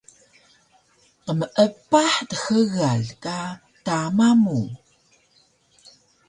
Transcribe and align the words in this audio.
Qmeepah 1.25 2.13
dxgal 2.29 3.03
ka 3.23 3.37
tama 3.85 4.27
mu 4.43 4.59